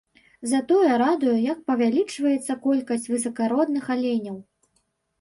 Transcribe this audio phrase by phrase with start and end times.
[0.53, 4.37] Затое радуе, як павялічваецца колькасць высакародных аленяў.